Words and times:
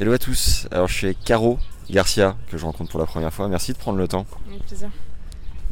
Hello 0.00 0.14
à 0.14 0.18
tous, 0.18 0.66
alors 0.70 0.88
je 0.88 0.94
suis 0.94 1.14
Caro 1.14 1.58
Garcia, 1.90 2.34
que 2.50 2.56
je 2.56 2.64
rencontre 2.64 2.90
pour 2.90 2.98
la 2.98 3.04
première 3.04 3.34
fois. 3.34 3.48
Merci 3.48 3.74
de 3.74 3.76
prendre 3.76 3.98
le 3.98 4.08
temps. 4.08 4.24
Avec 4.48 4.64
plaisir. 4.64 4.88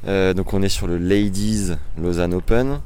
Euh, 0.07 0.35
donc 0.35 0.53
on 0.53 0.61
est 0.61 0.69
sur 0.69 0.87
le 0.87 0.99
Ladies 0.99 1.73
Lausanne 1.97 2.35
Open. 2.35 2.81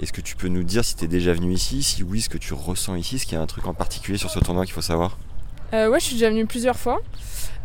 Est-ce 0.00 0.12
que 0.12 0.20
tu 0.20 0.34
peux 0.34 0.48
nous 0.48 0.64
dire 0.64 0.84
si 0.84 0.96
tu 0.96 1.04
es 1.04 1.06
déjà 1.06 1.32
venu 1.32 1.52
ici? 1.52 1.84
Si 1.84 2.02
oui, 2.02 2.20
ce 2.20 2.28
que 2.28 2.36
tu 2.36 2.52
ressens 2.52 2.96
ici? 2.96 3.14
Est-ce 3.14 3.26
qu'il 3.26 3.34
y 3.34 3.38
a 3.38 3.40
un 3.40 3.46
truc 3.46 3.68
en 3.68 3.74
particulier 3.74 4.18
sur 4.18 4.28
ce 4.28 4.40
tournoi 4.40 4.64
qu'il 4.64 4.74
faut 4.74 4.82
savoir? 4.82 5.18
Euh, 5.72 5.88
ouais, 5.88 6.00
je 6.00 6.06
suis 6.06 6.14
déjà 6.14 6.30
venue 6.30 6.46
plusieurs 6.46 6.76
fois. 6.76 6.98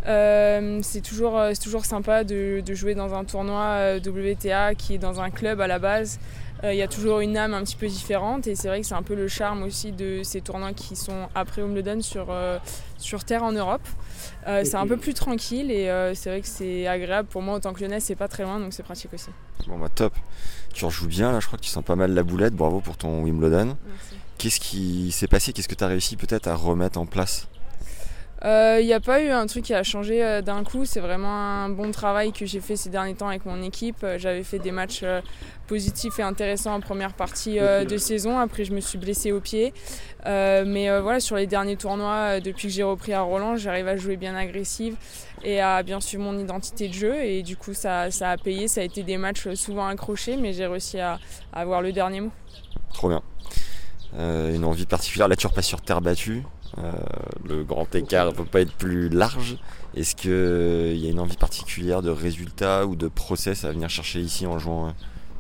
Euh, 0.06 0.80
c'est 0.82 1.02
toujours, 1.02 1.38
euh, 1.38 1.52
c'est 1.54 1.64
toujours 1.64 1.86
sympa 1.86 2.24
de, 2.24 2.62
de 2.66 2.74
jouer 2.74 2.96
dans 2.96 3.14
un 3.14 3.24
tournoi 3.24 3.62
euh, 3.62 4.00
WTA 4.00 4.76
qui 4.76 4.96
est 4.96 4.98
dans 4.98 5.22
un 5.22 5.30
club 5.30 5.62
à 5.62 5.68
la 5.68 5.80
base. 5.80 6.20
Euh, 6.64 6.74
Il 6.74 6.78
y 6.78 6.82
a 6.82 6.88
toujours 6.88 7.20
une 7.20 7.38
âme 7.38 7.54
un 7.54 7.64
petit 7.64 7.76
peu 7.76 7.88
différente 7.88 8.48
et 8.48 8.56
c'est 8.56 8.68
vrai 8.70 8.82
que 8.82 8.88
c'est 8.88 8.96
un 8.96 9.04
peu 9.04 9.16
le 9.16 9.28
charme 9.28 9.64
aussi 9.64 9.92
de 9.92 10.22
ces 10.24 10.42
tournois 10.42 10.74
qui 10.74 10.96
sont 10.96 11.28
après 11.36 11.62
Wimbledon 11.62 12.02
sur, 12.02 12.28
euh, 12.30 12.58
sur 12.98 13.24
terre 13.24 13.44
en 13.44 13.52
Europe. 13.52 13.82
Euh, 14.48 14.64
c'est 14.66 14.76
un 14.76 14.88
peu 14.88 14.98
plus 14.98 15.14
tranquille 15.14 15.72
et 15.72 15.90
euh, 15.90 16.14
c'est 16.16 16.30
vrai 16.30 16.42
que 16.42 16.48
c'est 16.48 16.88
agréable 16.88 17.28
pour 17.28 17.42
moi 17.42 17.56
autant 17.56 17.74
que 17.74 17.82
lyonnaise, 17.82 18.04
c'est 18.04 18.16
pas 18.16 18.28
très 18.30 18.44
loin 18.44 18.60
donc 18.60 18.74
c'est 18.74 18.84
pratique 18.84 19.14
aussi. 19.14 19.30
Bon 19.68 19.78
bah 19.78 19.90
top. 19.94 20.14
Tu 20.74 20.86
rejoues 20.86 21.08
bien 21.08 21.32
là, 21.32 21.40
je 21.40 21.48
crois 21.48 21.58
que 21.60 21.64
tu 21.64 21.70
sens 21.70 21.84
pas 21.84 21.96
mal 21.96 22.14
la 22.14 22.24
boulette. 22.24 22.54
Bravo 22.54 22.80
pour 22.80 22.98
ton 22.98 23.24
Wimbledon. 23.24 23.78
Merci. 23.86 24.16
Qu'est-ce 24.38 24.60
qui 24.60 25.12
s'est 25.12 25.28
passé? 25.28 25.54
Qu'est-ce 25.54 25.68
que 25.68 25.76
tu 25.76 25.84
as 25.84 25.88
réussi 25.88 26.18
peut-être 26.18 26.48
à 26.48 26.56
remettre 26.56 26.98
en 27.00 27.06
place? 27.06 27.48
Il 28.44 28.86
n'y 28.86 28.94
a 28.94 29.00
pas 29.00 29.22
eu 29.22 29.30
un 29.30 29.46
truc 29.48 29.64
qui 29.66 29.74
a 29.74 29.84
changé 29.84 30.24
euh, 30.24 30.42
d'un 30.42 30.64
coup. 30.64 30.86
C'est 30.86 31.00
vraiment 31.00 31.64
un 31.64 31.70
bon 31.70 31.92
travail 31.92 32.34
que 32.34 32.46
j'ai 32.46 32.60
fait 32.60 32.76
ces 32.76 32.90
derniers 32.90 33.16
temps 33.16 33.30
avec 33.30 33.46
mon 33.46 33.62
équipe. 33.62 34.04
Euh, 34.04 34.18
J'avais 34.18 34.44
fait 34.44 34.60
des 34.60 34.72
matchs 34.72 35.02
euh, 35.04 35.22
positifs 35.68 36.20
et 36.20 36.24
intéressants 36.24 36.74
en 36.74 36.82
première 36.82 37.14
partie 37.14 37.60
euh, 37.60 37.86
de 37.86 37.98
saison. 37.98 38.38
Après, 38.38 38.66
je 38.66 38.74
me 38.74 38.82
suis 38.82 38.98
blessée 38.98 39.32
au 39.32 39.40
pied. 39.40 39.74
Euh, 40.26 40.64
mais 40.66 40.90
euh, 40.90 41.02
voilà, 41.02 41.20
sur 41.20 41.36
les 41.36 41.48
derniers 41.48 41.78
tournois, 41.78 42.16
euh, 42.38 42.40
depuis 42.40 42.68
que 42.68 42.74
j'ai 42.74 42.84
repris 42.84 43.14
à 43.14 43.22
Roland, 43.22 43.56
j'arrive 43.56 43.88
à 43.88 43.98
jouer 43.98 44.18
bien 44.18 44.36
agressive 44.36 44.96
et 45.44 45.60
à 45.60 45.84
bien 45.84 46.00
suivre 46.00 46.24
mon 46.24 46.38
identité 46.38 46.88
de 46.88 46.94
jeu. 46.94 47.24
Et 47.24 47.44
du 47.44 47.58
coup, 47.58 47.74
ça, 47.74 48.12
ça 48.12 48.32
a 48.32 48.38
payé. 48.38 48.68
Ça 48.68 48.82
a 48.82 48.84
été 48.84 49.04
des 49.04 49.18
matchs 49.18 49.54
souvent 49.54 49.88
accrochés, 49.88 50.38
mais 50.38 50.54
j'ai 50.54 50.68
réussi 50.68 51.00
à, 51.00 51.20
avoir 51.52 51.82
le 51.82 51.92
dernier 51.92 52.22
mot. 52.22 52.32
Trop 52.94 53.10
bien. 53.10 53.22
Euh, 54.18 54.54
une 54.54 54.64
envie 54.64 54.86
particulière. 54.86 55.28
Là, 55.28 55.36
tu 55.36 55.48
repasses 55.48 55.68
sur 55.68 55.82
terre 55.82 56.02
battue. 56.02 56.44
Euh, 56.78 56.92
le 57.48 57.64
grand 57.64 57.94
écart 57.96 58.28
ne 58.28 58.32
peut 58.32 58.46
pas 58.46 58.62
être 58.62 58.74
plus 58.74 59.10
large. 59.10 59.58
Est-ce 59.96 60.16
qu'il 60.16 60.98
y 60.98 61.08
a 61.08 61.12
une 61.12 61.20
envie 61.20 61.38
particulière 61.38 62.02
de 62.02 62.10
résultat 62.10 62.86
ou 62.86 62.96
de 62.96 63.08
process 63.08 63.64
à 63.66 63.72
venir 63.72 63.90
chercher 63.90 64.20
ici 64.20 64.46
en 64.48 64.58
jouant 64.58 64.88
euh, 64.88 64.92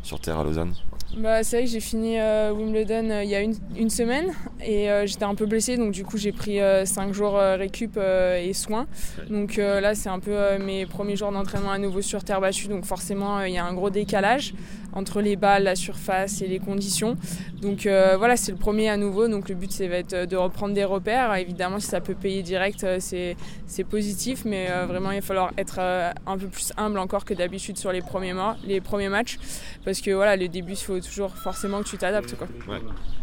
sur 0.04 0.20
terre 0.20 0.40
à 0.40 0.44
Lausanne? 0.44 0.74
Bah, 1.18 1.44
c'est 1.44 1.58
vrai 1.58 1.66
que 1.66 1.72
j'ai 1.72 1.80
fini 1.80 2.20
euh, 2.20 2.52
Wimbledon 2.52 3.08
euh, 3.12 3.24
il 3.24 3.30
y 3.30 3.36
a 3.36 3.42
une, 3.42 3.54
une 3.76 3.92
semaine 3.92 4.32
et 4.66 4.90
euh, 4.90 5.06
j'étais 5.06 5.26
un 5.26 5.36
peu 5.36 5.46
blessée 5.46 5.78
donc 5.78 5.92
du 5.92 6.04
coup 6.04 6.18
j'ai 6.18 6.32
pris 6.32 6.58
5 6.86 7.14
jours 7.14 7.38
euh, 7.38 7.56
récup 7.56 7.98
euh, 7.98 8.42
et 8.44 8.54
soins. 8.54 8.88
Donc 9.30 9.60
euh, 9.60 9.80
là 9.80 9.94
c'est 9.94 10.10
un 10.10 10.20
peu 10.20 10.32
euh, 10.32 10.58
mes 10.58 10.88
premiers 10.88 11.16
jours 11.16 11.32
d'entraînement 11.32 11.70
à 11.70 11.78
nouveau 11.78 12.02
sur 12.02 12.24
terre 12.24 12.42
battue 12.42 12.68
donc 12.68 12.86
forcément 12.86 13.38
euh, 13.38 13.48
il 13.48 13.54
y 13.54 13.60
a 13.60 13.66
un 13.66 13.76
gros 13.76 13.92
décalage 13.92 14.56
entre 14.94 15.22
les 15.22 15.36
balles, 15.36 15.64
la 15.64 15.76
surface 15.76 16.42
et 16.42 16.48
les 16.48 16.60
conditions. 16.60 17.18
Donc 17.62 17.86
euh, 17.86 18.16
voilà 18.18 18.38
c'est 18.38 18.52
le 18.52 18.58
premier 18.58 18.90
à 18.90 18.98
nouveau 18.98 19.28
donc 19.28 19.50
le 19.50 19.56
but 19.56 19.72
c'est 19.72 19.88
va 19.88 19.98
être 19.98 20.28
de 20.28 20.36
reprendre 20.36 20.74
des 20.74 20.84
repères. 20.84 21.34
Évidemment 21.36 21.80
si 21.80 21.88
ça 21.88 22.02
peut 22.02 22.16
payer 22.16 22.44
direct 22.44 22.84
euh, 22.84 22.98
c'est 23.00 23.36
c'est 23.68 23.84
positif 23.84 24.44
mais 24.46 24.68
euh, 24.70 24.86
vraiment 24.86 25.12
il 25.12 25.20
va 25.20 25.26
falloir 25.26 25.52
être 25.58 25.78
euh, 25.80 26.12
un 26.28 26.38
peu 26.38 26.48
plus 26.48 26.72
humble 26.78 27.00
encore 27.00 27.26
que 27.26 27.34
d'habitude 27.34 27.78
sur 27.78 27.92
les 27.92 28.02
premiers, 28.02 28.34
mois, 28.34 28.58
les 28.66 28.82
premiers 28.82 29.10
matchs 29.10 29.38
parce 29.86 30.02
que 30.02 30.12
voilà 30.12 30.36
le 30.36 30.48
début 30.48 30.74
il 30.74 30.78
faut 30.78 31.00
toujours 31.00 31.36
forcément 31.36 31.82
que 31.82 31.88
tu 31.90 31.98
t'adaptes 31.98 32.36
quoi. 32.36 32.48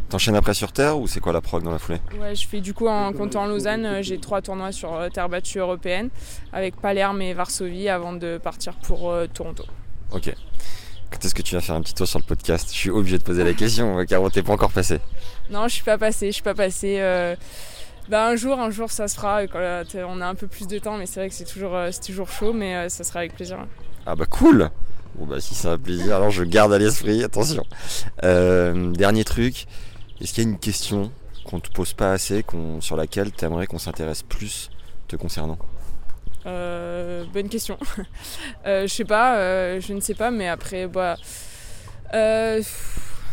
T'enchaînes 0.08 0.34
après 0.34 0.54
sur 0.54 0.72
terre 0.72 0.98
ou 0.98 1.06
c'est 1.06 1.20
quoi 1.20 1.32
la 1.32 1.40
prog 1.40 1.62
dans 1.62 1.70
la 1.70 1.78
foulée? 1.78 2.00
Ouais, 2.20 2.34
je 2.34 2.48
fais 2.48 2.60
du 2.60 2.74
coup 2.74 2.88
en 2.88 3.12
comptant 3.12 3.46
Lausanne, 3.46 3.86
euh, 3.86 4.02
j'ai 4.02 4.18
trois 4.18 4.42
tournois 4.42 4.72
sur 4.72 4.92
euh, 4.92 5.08
terre 5.08 5.28
battue 5.28 5.58
européenne 5.58 6.08
avec 6.52 6.74
Palerme 6.80 7.22
et 7.22 7.32
Varsovie 7.32 7.88
avant 7.88 8.12
de 8.12 8.36
partir 8.36 8.74
pour 8.74 9.08
euh, 9.08 9.28
Toronto. 9.32 9.64
Ok. 10.10 10.34
Quand 11.10 11.24
est-ce 11.24 11.34
que 11.34 11.42
tu 11.42 11.54
vas 11.54 11.60
faire 11.60 11.74
un 11.74 11.82
petit 11.82 11.94
tour 11.94 12.06
sur 12.06 12.18
le 12.18 12.24
podcast? 12.24 12.68
Je 12.72 12.76
suis 12.78 12.90
obligé 12.90 13.18
de 13.18 13.22
poser 13.24 13.42
la 13.44 13.52
question, 13.52 14.04
car 14.06 14.22
on 14.22 14.30
t'es 14.30 14.42
pas 14.42 14.52
encore 14.52 14.70
passé. 14.70 15.00
Non, 15.50 15.66
je 15.68 15.74
suis 15.74 15.82
pas 15.84 15.98
passée, 15.98 16.26
je 16.28 16.32
suis 16.32 16.42
pas 16.42 16.54
passée. 16.54 16.96
euh, 17.00 17.34
Bah, 18.08 18.26
un 18.28 18.36
jour, 18.36 18.58
un 18.58 18.70
jour 18.70 18.90
ça 18.90 19.06
se 19.08 19.14
fera 19.16 19.46
quand 19.46 19.58
euh, 19.58 19.84
t'es- 19.84 20.02
on 20.02 20.20
a 20.20 20.26
un 20.26 20.34
peu 20.34 20.46
plus 20.48 20.66
de 20.66 20.78
temps, 20.78 20.96
mais 20.96 21.06
c'est 21.06 21.20
vrai 21.20 21.28
que 21.28 21.34
c'est 21.34 21.44
toujours, 21.44 21.76
euh, 21.76 21.90
c'est 21.92 22.00
toujours 22.00 22.28
chaud, 22.28 22.52
mais 22.52 22.74
euh, 22.74 22.88
ça 22.88 23.04
sera 23.04 23.20
avec 23.20 23.34
plaisir. 23.34 23.58
Ah 24.06 24.16
bah 24.16 24.26
cool 24.26 24.70
Bon 25.16 25.26
bah 25.26 25.40
si 25.40 25.54
c'est 25.54 25.68
un 25.68 25.78
plaisir, 25.78 26.16
alors 26.16 26.30
je 26.30 26.42
garde 26.44 26.72
à 26.72 26.78
l'esprit, 26.78 27.22
attention. 27.24 27.64
Euh, 28.24 28.90
dernier 28.92 29.24
truc, 29.24 29.66
est-ce 30.20 30.32
qu'il 30.32 30.44
y 30.44 30.46
a 30.46 30.50
une 30.50 30.58
question 30.58 31.10
qu'on 31.44 31.60
te 31.60 31.70
pose 31.70 31.92
pas 31.92 32.12
assez, 32.12 32.42
qu'on, 32.42 32.80
sur 32.80 32.96
laquelle 32.96 33.30
tu 33.32 33.44
aimerais 33.44 33.66
qu'on 33.66 33.78
s'intéresse 33.78 34.22
plus 34.22 34.70
te 35.08 35.16
concernant? 35.16 35.58
Euh, 35.60 35.79
bonne 36.44 37.48
question. 37.48 37.78
Euh, 38.66 38.82
je 38.82 38.92
sais 38.92 39.04
pas, 39.04 39.36
euh, 39.36 39.80
je 39.80 39.94
ne 39.94 40.00
sais 40.00 40.14
pas, 40.14 40.30
mais 40.30 40.48
après, 40.48 40.86
bah. 40.86 41.16
euh, 42.12 42.62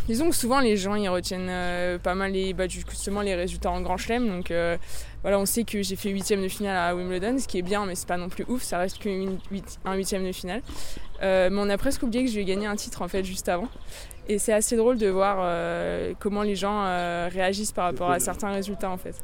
disons 0.08 0.30
que 0.30 0.36
souvent 0.36 0.60
les 0.60 0.76
gens 0.76 0.94
ils 0.94 1.08
retiennent 1.08 1.48
euh, 1.50 1.98
pas 1.98 2.14
mal 2.14 2.32
les, 2.32 2.54
bah, 2.54 2.66
justement 2.66 3.20
les 3.20 3.34
résultats 3.34 3.70
en 3.70 3.82
grand 3.82 3.98
chelem. 3.98 4.26
Donc 4.28 4.50
euh, 4.50 4.76
voilà, 5.22 5.38
on 5.38 5.46
sait 5.46 5.64
que 5.64 5.82
j'ai 5.82 5.96
fait 5.96 6.10
huitième 6.10 6.42
de 6.42 6.48
finale 6.48 6.76
à 6.76 6.94
Wimbledon, 6.94 7.38
ce 7.38 7.48
qui 7.48 7.58
est 7.58 7.62
bien, 7.62 7.84
mais 7.86 7.94
c'est 7.94 8.06
pas 8.08 8.16
non 8.16 8.28
plus 8.28 8.44
ouf, 8.48 8.62
ça 8.62 8.78
reste 8.78 8.98
qu'un 8.98 9.38
huitième 9.96 10.24
de 10.26 10.32
finale. 10.32 10.62
Euh, 11.22 11.48
mais 11.50 11.60
on 11.60 11.68
a 11.68 11.76
presque 11.78 12.02
oublié 12.04 12.24
que 12.24 12.30
j'ai 12.30 12.44
gagné 12.44 12.66
un 12.66 12.76
titre 12.76 13.02
en 13.02 13.08
fait 13.08 13.24
juste 13.24 13.48
avant. 13.48 13.68
Et 14.28 14.38
c'est 14.38 14.52
assez 14.52 14.76
drôle 14.76 14.98
de 14.98 15.08
voir 15.08 15.38
euh, 15.40 16.12
comment 16.20 16.42
les 16.42 16.54
gens 16.54 16.84
euh, 16.84 17.28
réagissent 17.32 17.72
par 17.72 17.86
rapport 17.86 18.10
à 18.10 18.20
certains 18.20 18.50
résultats 18.52 18.90
en 18.90 18.98
fait. 18.98 19.14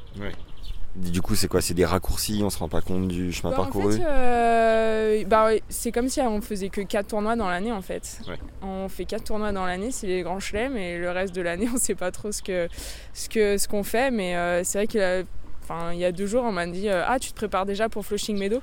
Du 0.96 1.20
coup 1.22 1.34
c'est 1.34 1.48
quoi? 1.48 1.60
C'est 1.60 1.74
des 1.74 1.84
raccourcis, 1.84 2.40
on 2.44 2.50
se 2.50 2.58
rend 2.58 2.68
pas 2.68 2.80
compte 2.80 3.08
du 3.08 3.32
chemin 3.32 3.50
Bah, 3.50 3.60
en 3.60 3.62
parcouru? 3.64 3.96
fait, 3.96 4.04
euh, 4.06 5.24
bah, 5.26 5.48
c'est 5.68 5.90
comme 5.90 6.08
si 6.08 6.20
on 6.20 6.40
faisait 6.40 6.68
que 6.68 6.80
4 6.82 7.08
tournois 7.08 7.34
dans 7.34 7.48
l'année 7.48 7.72
en 7.72 7.82
fait. 7.82 8.20
Ouais. 8.28 8.38
On 8.62 8.88
fait 8.88 9.04
4 9.04 9.24
tournois 9.24 9.50
dans 9.50 9.66
l'année, 9.66 9.90
c'est 9.90 10.06
les 10.06 10.22
grands 10.22 10.38
chelems 10.38 10.76
et 10.76 10.96
le 10.98 11.10
reste 11.10 11.34
de 11.34 11.42
l'année 11.42 11.68
on 11.74 11.78
sait 11.78 11.96
pas 11.96 12.12
trop 12.12 12.30
ce 12.30 12.42
que 12.42 12.68
ce 13.12 13.28
que 13.28 13.58
ce 13.58 13.66
qu'on 13.66 13.82
fait 13.82 14.10
mais 14.12 14.36
euh, 14.36 14.62
c'est 14.64 14.84
vrai 14.86 15.00
a- 15.00 15.22
enfin 15.64 15.92
il 15.92 15.98
y 15.98 16.04
a 16.04 16.12
deux 16.12 16.26
jours 16.26 16.44
on 16.44 16.52
m'a 16.52 16.66
dit 16.66 16.88
euh, 16.88 17.02
ah 17.06 17.18
tu 17.18 17.30
te 17.30 17.34
prépares 17.34 17.66
déjà 17.66 17.88
pour 17.88 18.04
Flushing 18.04 18.38
Meadow? 18.38 18.60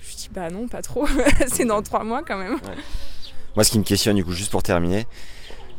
Je 0.00 0.16
dis 0.16 0.28
bah 0.32 0.50
non 0.50 0.68
pas 0.68 0.82
trop, 0.82 1.06
c'est 1.46 1.64
dans 1.64 1.82
3 1.82 2.04
mois 2.04 2.22
quand 2.22 2.38
même. 2.38 2.58
Moi 3.56 3.64
ce 3.64 3.70
qui 3.70 3.78
me 3.78 3.84
questionne 3.84 4.16
du 4.16 4.24
coup 4.24 4.32
juste 4.32 4.50
pour 4.50 4.62
terminer, 4.62 5.06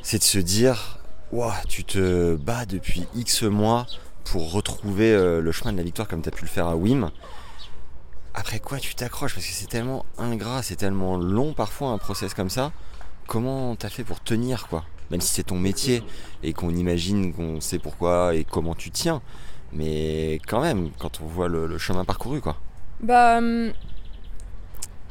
c'est 0.02 0.19
de 0.19 0.24
se 0.24 0.38
dire, 0.38 1.00
Ouah, 1.31 1.56
tu 1.68 1.84
te 1.84 2.36
bats 2.36 2.66
depuis 2.66 3.08
X 3.16 3.41
mois 3.41 3.88
pour 4.24 4.52
retrouver 4.52 5.12
euh, 5.12 5.41
le 5.41 5.52
chemin 5.52 5.72
de 5.74 5.78
la 5.78 5.84
victoire 5.84 6.08
comme 6.08 6.22
tu 6.22 6.30
as 6.30 6.31
pu 6.31 6.44
le 6.44 6.50
faire 6.50 6.68
à 6.68 6.75
Wim. 6.75 7.09
Après 8.36 8.59
quoi 8.59 8.78
tu 8.78 8.94
t'accroches? 8.94 9.34
Parce 9.34 9.46
que 9.46 9.52
c'est 9.52 9.68
tellement 9.68 10.06
ingrat, 10.18 10.62
c'est 10.62 10.75
tellement 10.75 11.18
long 11.18 11.53
parfois 11.53 11.90
un 11.90 11.97
process 11.97 12.34
comme 12.34 12.50
ça. 12.50 12.72
Comment 13.28 13.75
t'as 13.75 13.90
fait 13.90 14.03
pour 14.03 14.22
tenir 14.22 14.68
quoi? 14.68 14.86
Même 15.09 15.22
si 15.22 15.34
c'est 15.34 15.44
ton 15.44 15.57
métier 15.57 16.03
et 16.44 16.53
qu'on 16.53 16.75
imagine 16.75 17.34
qu'on 17.34 17.59
sait 17.59 17.80
pourquoi 17.80 18.36
et 18.36 18.44
comment 18.44 18.75
tu 18.75 18.92
tiens. 18.92 19.22
Mais 19.71 20.39
quand 20.47 20.62
même, 20.62 20.89
quand 21.00 21.21
on 21.21 21.25
voit 21.25 21.47
le, 21.47 21.77
chemin 21.77 22.06
parcouru 22.06 22.41
quoi. 22.41 22.57
Bah, 23.01 23.38
hum, 23.38 23.73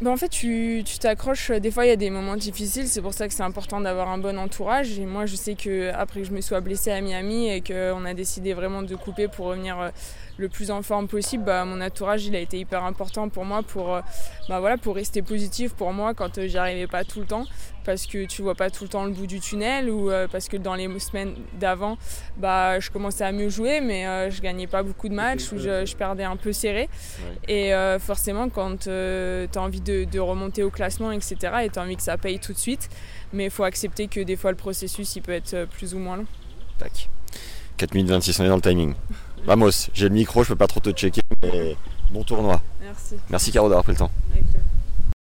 bah, 0.00 0.10
en 0.10 0.16
fait, 0.16 0.28
tu 0.28 0.82
t'accroches. 1.00 1.50
Des 1.52 1.70
fois, 1.70 1.86
il 1.86 1.88
y 1.88 1.92
a 1.92 1.96
des 1.96 2.10
moments 2.10 2.36
difficiles. 2.36 2.88
C'est 2.88 3.00
pour 3.00 3.14
ça 3.14 3.28
que 3.28 3.34
c'est 3.34 3.42
important 3.42 3.80
d'avoir 3.80 4.08
un 4.08 4.18
bon 4.18 4.38
entourage. 4.38 4.98
Et 4.98 5.06
moi, 5.06 5.24
je 5.24 5.36
sais 5.36 5.54
que 5.54 5.92
après 5.94 6.20
que 6.20 6.26
je 6.26 6.32
me 6.32 6.40
sois 6.40 6.60
blessée 6.60 6.90
à 6.90 7.00
Miami 7.00 7.48
et 7.48 7.60
qu'on 7.60 8.04
a 8.04 8.12
décidé 8.12 8.54
vraiment 8.54 8.82
de 8.82 8.94
couper 8.96 9.28
pour 9.28 9.46
revenir 9.46 9.80
euh, 9.80 9.90
le 10.36 10.48
plus 10.48 10.70
en 10.70 10.82
forme 10.82 11.08
possible, 11.08 11.44
bah, 11.44 11.64
mon 11.64 11.80
entourage, 11.80 12.26
il 12.26 12.34
a 12.34 12.40
été 12.40 12.58
hyper 12.58 12.84
important 12.84 13.28
pour 13.28 13.44
moi 13.44 13.62
pour, 13.62 13.94
euh, 13.94 14.00
bah, 14.48 14.60
voilà, 14.60 14.76
pour 14.76 14.94
rester 14.94 15.22
positif 15.22 15.74
pour 15.74 15.92
moi 15.92 16.14
quand 16.14 16.38
euh, 16.38 16.46
j'y 16.48 16.58
arrivais 16.58 16.86
pas 16.86 17.04
tout 17.04 17.20
le 17.20 17.26
temps. 17.26 17.46
Parce 17.84 18.06
que 18.06 18.24
tu 18.24 18.40
vois 18.40 18.54
pas 18.54 18.70
tout 18.70 18.84
le 18.84 18.88
temps 18.88 19.04
le 19.04 19.10
bout 19.10 19.26
du 19.26 19.40
tunnel 19.40 19.90
ou 19.90 20.10
euh, 20.10 20.26
parce 20.26 20.48
que 20.48 20.56
dans 20.56 20.74
les 20.74 20.88
semaines 20.98 21.34
d'avant, 21.60 21.98
bah, 22.38 22.80
je 22.80 22.90
commençais 22.90 23.24
à 23.24 23.30
mieux 23.30 23.50
jouer, 23.50 23.82
mais 23.82 24.30
je 24.30 24.40
gagnais 24.40 24.66
pas 24.66 24.82
beaucoup 24.82 25.10
de 25.10 25.14
matchs 25.14 25.52
ou 25.52 25.58
je, 25.58 25.84
je 25.84 25.94
perdais 25.94 26.24
un 26.24 26.36
peu 26.36 26.52
serré. 26.54 26.88
Et 27.46 27.72
forcément, 28.00 28.48
quand 28.48 28.84
tu 28.84 28.88
as 28.90 29.60
envie 29.60 29.82
de, 29.82 30.04
de 30.04 30.18
remonter 30.18 30.62
au 30.62 30.70
classement, 30.70 31.12
etc., 31.12 31.36
et 31.64 31.68
tu 31.68 31.78
as 31.78 31.82
envie 31.82 31.96
que 31.96 32.02
ça 32.02 32.16
paye 32.16 32.38
tout 32.38 32.54
de 32.54 32.58
suite, 32.58 32.88
mais 33.34 33.44
il 33.44 33.50
faut 33.50 33.64
accepter 33.64 34.08
que 34.08 34.20
des 34.20 34.36
fois 34.36 34.50
le 34.50 34.56
processus 34.56 35.14
il 35.16 35.20
peut 35.20 35.32
être 35.32 35.66
plus 35.66 35.94
ou 35.94 35.98
moins 35.98 36.16
long. 36.16 36.26
Tac. 36.78 37.10
4 37.76 37.94
minutes 37.94 38.10
26, 38.10 38.40
on 38.40 38.44
est 38.44 38.48
dans 38.48 38.56
le 38.56 38.62
timing. 38.62 38.94
Vamos, 39.46 39.70
j'ai 39.92 40.08
le 40.08 40.14
micro, 40.14 40.42
je 40.42 40.48
peux 40.48 40.56
pas 40.56 40.66
trop 40.66 40.80
te 40.80 40.90
checker, 40.90 41.20
mais 41.42 41.76
bon 42.10 42.22
tournoi. 42.22 42.60
Merci. 42.80 43.16
Merci 43.30 43.52
Caro 43.52 43.68
d'avoir 43.68 43.84
pris 43.84 43.92
le 43.92 43.98
temps. 43.98 44.10